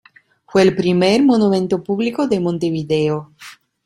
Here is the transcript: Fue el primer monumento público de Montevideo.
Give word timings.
Fue 0.47 0.63
el 0.63 0.75
primer 0.75 1.21
monumento 1.21 1.83
público 1.83 2.25
de 2.27 2.39
Montevideo. 2.39 3.33